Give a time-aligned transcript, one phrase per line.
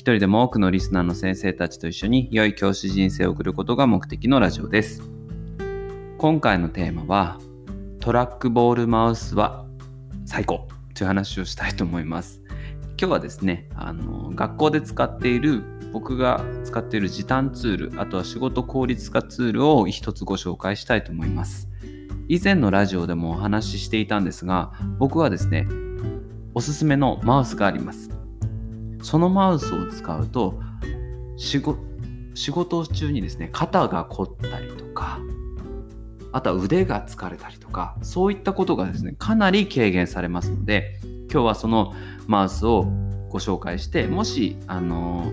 [0.00, 5.02] 一人でも多くのリスナーの先生たちと一緒に良い教師人生を送ることが目的のラジオです。
[6.16, 7.38] 今回のテーマは、
[7.98, 9.66] トラックボールマウスは
[10.24, 12.40] 最高という話をしたいと思います。
[12.98, 21.68] 今日はですね、あの学校で使っている僕が使っている時短ツール、あとは仕事効率化ツールを一つご紹介したいと思います。
[22.26, 25.68] 以前のラジオでもお話ししていたんですが、僕はですね、
[26.54, 28.19] おすすめのマウスがあります。
[29.02, 30.60] そのマウスを使うと
[31.36, 35.20] 仕事中にですね肩が凝ったりとか
[36.32, 41.00] あとは腕が疲れたりとかそういったことがですねかなり軽減されますので
[41.32, 41.94] 今日はその
[42.26, 42.84] マウスを
[43.30, 45.32] ご紹介してもしあの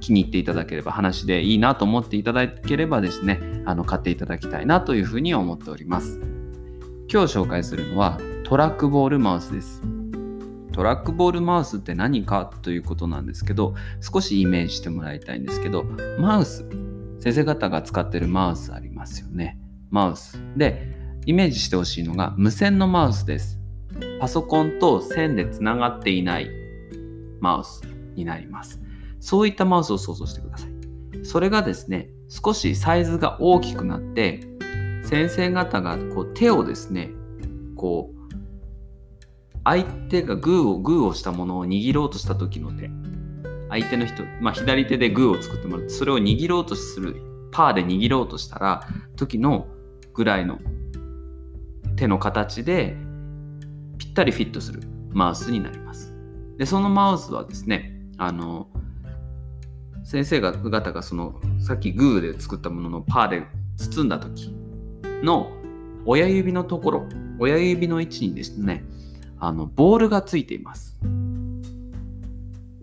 [0.00, 6.20] 気に入っていただければ話でいいなと思っていただければですねあの買っていただきたいなというふうに思っております。
[7.12, 9.91] 今日紹介するのはトラックボールマウスです。
[10.72, 15.84] トラックボールマウスって何かということなんですけど少しイメージしてもらいたいんですけど
[16.18, 16.66] マウス
[17.20, 19.58] 先生方が使ってるマウスありますよね。
[19.90, 20.42] マウス。
[20.56, 23.60] でイメージしてほしいのが無線のマウスです。
[24.18, 26.50] パソコンと線でつながっていない
[27.38, 27.82] マウス
[28.16, 28.80] になります。
[29.20, 30.72] そういったマウスを想像してください。
[31.24, 34.40] それがですね少しサイズが大きくなって
[35.04, 37.10] 先生方がこう手をですね
[37.76, 38.21] こう
[39.64, 42.90] 相手がグーをグーをしたものを握ろうとした時の手。
[43.72, 47.22] 相手の人、まあ、左手でグーを作ってもらってそれを握ろうとする
[47.52, 48.86] パーで握ろうとしたら
[49.16, 49.66] 時の
[50.12, 50.58] ぐらいの
[51.96, 52.96] 手の形で
[53.96, 56.12] ぴったりフィットするマウスになります。
[56.58, 58.68] でそのマウスはですねあの
[60.04, 63.46] 先生が方がそのさっきグーで作ったもののパーで
[63.78, 64.54] 包んだ時
[65.22, 65.50] の
[66.04, 67.06] 親指のところ
[67.38, 68.84] 親指の位置にですね
[69.44, 70.96] あのボールがついています。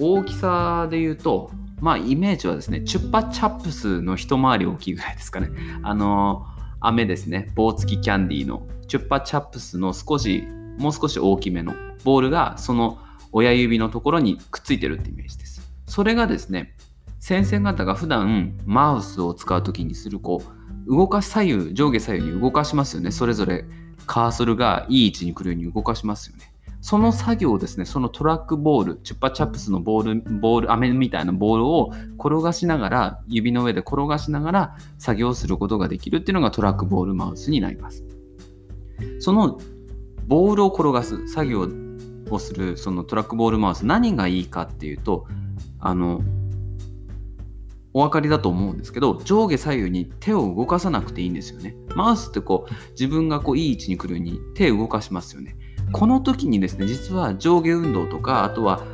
[0.00, 5.50] 大きさで言うとまあイメージはですねチュッパチャップスの一回り大きいぐらいですかね。
[5.84, 6.44] あの
[6.80, 7.52] 飴ですね。
[7.54, 10.42] 棒付きキャンディーのチュッパチャップスの少し
[10.78, 12.98] もう少し大きめのボールがその
[13.30, 15.62] 親指のところにくっついてるってイメージです。
[15.86, 16.74] それがですね
[17.20, 20.42] 先生方が普段マウスを使う時にするこ
[20.88, 23.12] う動かし左右上下左右に動かしますよね。
[23.12, 23.64] それぞれ
[24.06, 26.47] カーソルがいい位置に来るように動かしますよね。
[26.80, 38.04] その作業をですね、そのトラックボール、チュッパチャップスのボール、ボール、飴みたいなボールを転がしながら、指の上で転がしながら作業することができるっていうのがトラックボールマウスになります。
[39.18, 39.58] その
[40.26, 41.68] ボールを転がす作業
[42.30, 45.26] をするそのトラックボールマウス、何がいいかっていうと、
[45.80, 46.22] あの、
[47.94, 51.74] お分かりだと思うんですけど上下左右に手を動かさなくていいんですよね。
[51.96, 55.56] マウスってこう自分がこういい位置に来るように手を動かしますよね。
[55.92, 58.84] この時にですね実は上下運動とかあとは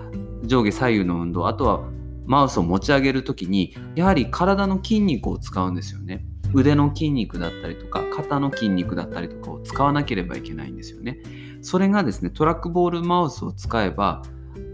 [0.45, 1.89] 上下左右の運動あとは
[2.27, 6.25] マウスを持ち上げる時にやはり体の筋肉を使うんですよね。
[6.55, 11.19] 腕の筋肉だったりとか肩の筋肉だったりとかを使わなければいけないんですよね。
[11.63, 14.23] それがですねトラックボールマウスを使えば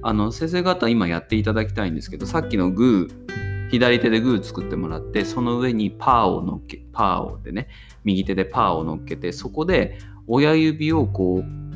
[0.03, 7.69] あの先生方今やっていただきたいんですけどさっきのグー左手でグー作ってもらってその上にパーを乗っけパーをでね
[8.05, 11.70] 右手でパーを乗っけてそこで親指をこう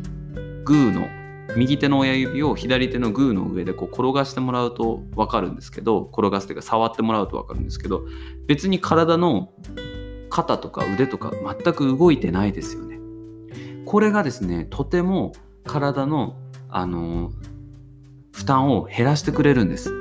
[0.64, 1.08] グーの
[1.56, 8.06] 右手の親指を左手のグーの上でこう転がしてもらうと分かるんですけど転がすというか触ってもらうと分かるんですけど
[8.46, 9.52] 別に体の
[10.30, 12.98] 肩とか腕とか全く動いてないですよね。
[13.84, 15.32] これがですねとても
[15.64, 16.36] 体の
[16.68, 17.30] あの
[18.32, 19.92] 負担を減らしてくれるんです。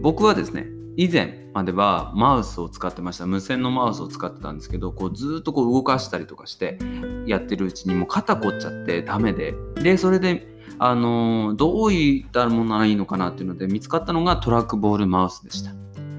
[0.00, 3.26] 僕はですね以前まではマウスを使ってました。
[3.26, 6.78] 無線のマウスを使ってたんですけどこうずっとこう動かしたりとかして
[7.26, 9.54] やってるうちにもう肩凝っちゃってダメで。
[9.76, 10.48] でそれで
[10.78, 15.72] あのーどういったものがいいのかなっていうので見つかったのがトラックボールマウスでした。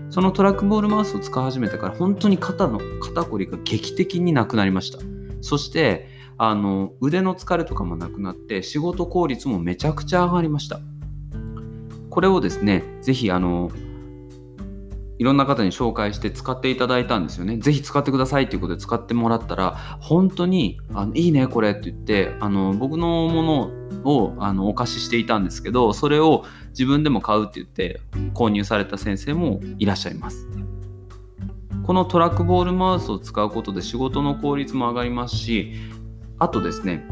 [0.10, 5.00] そのトラックボールマウスを使い始めてから本当に肩の肩こりが劇的になくなりました。
[5.42, 10.80] そしてあの腕の疲れとかもなくなって仕事効率もめちゃくちゃ上がりました。
[12.10, 13.72] これをですね、ぜひあの、
[15.22, 17.58] いろんな方に紹介して使っていただいたんですよね。
[17.58, 23.72] ぜひ使ってくださいっていうことで使ってもらったら、本当に、あのいいね、これって言って、あの僕のもの
[24.04, 28.02] をあのお貸ししていたんですけど、それを自分でも買うって言って
[28.34, 30.48] 購入された先生もいらっしゃいます。
[31.84, 35.74] このトラックボールマウスを使うことで仕事の効率も上がりますし、
[36.40, 37.06] あとですね、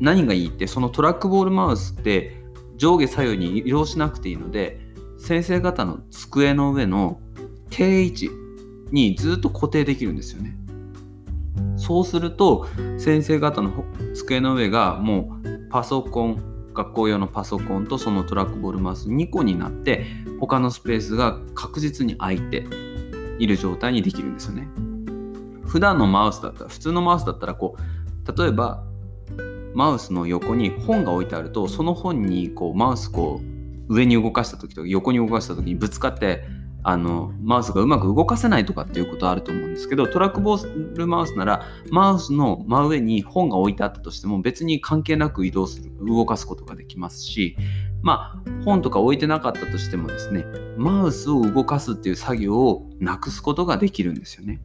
[0.00, 2.42] 何がいいって、そのトラックボールマウスって
[2.76, 4.84] 上下左右に移動しなくていいので、
[5.26, 7.18] 先生方の机の上の
[7.68, 8.30] 定位置
[8.92, 10.56] にずっと固定できるんですよね。
[11.76, 13.84] そうすると先生方の
[14.14, 20.06] 机の上がもうパソコン学校用のパソコンとそのトラックボールマウス2個になって
[20.38, 22.64] 他のスペースが確実に空いて
[23.40, 24.68] いる状態にできるんですよね。
[25.66, 28.84] 普段のマウスだったら普通のマウスだったらこう例えば
[29.74, 33.55] マウスの横に本が置いてあるとその本にこうマウスこう
[33.88, 36.44] 上に動かした時とか横に動かした時にぶつかって
[36.88, 47.56] あのマウスがうまく動かせないとかっていうことあると思うんですけどトラックボールマウスならマウスの真上に本が置いてあったとしても別に関係なく移動する動かすことができますし
[48.02, 50.44] まあ本とか置いてなかったとしてもですね
[50.76, 54.60] マウスを動かすっていう作業をなくすことができるんですよね。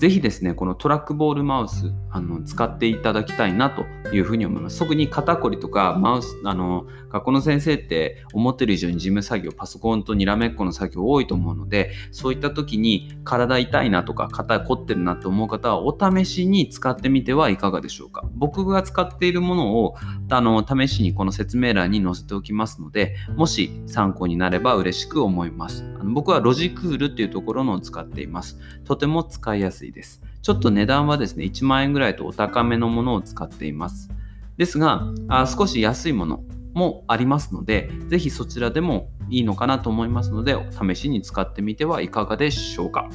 [0.00, 4.78] ぜひですね、このトラックボールマウス、あの使っていただきたいなというふうに思います。
[4.78, 18.24] 特に肩こりとか、マウス、あの、学校の先生って思ってる以上に事務作業、パソコンとにらめっこの作業多いと思うので、そういった時に体痛いなとか、肩凝ってるなと思う方は、お試しに使ってみてはいかがでしょうか。
[18.32, 19.96] 僕が使っているものを、
[20.30, 25.84] あの、試しにこの説明欄に載せておきますので、もし参考になれば嬉しく思います。
[26.00, 28.58] あの僕はロジクールっていうところのを使っています。
[28.84, 30.22] とても使いやすいです。
[30.42, 34.10] ちょっと値段はですね、1万円ぐらいとお高めのものを使っています。
[34.56, 36.42] ですが、あ少し安いもの
[36.72, 43.08] もありますので、ぜひそちらでもいいのかなと思いますので、試しに使ってみてはいかがでしょうか。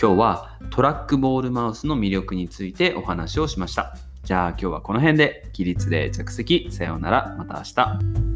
[0.00, 3.96] 今日はトラックボールマウスの魅力についてお話をしました。
[4.24, 8.33] じゃあ今日はこの辺で起立で着席さようならまた明日。